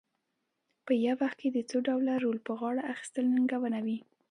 [0.85, 3.97] په یو وخت کې د څو ډوله رول په غاړه اخیستل ننګونه وي.